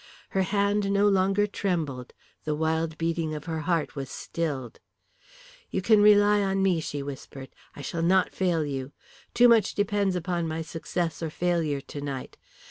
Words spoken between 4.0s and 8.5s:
stilled. "You can rely upon me," she whispered. "I shall not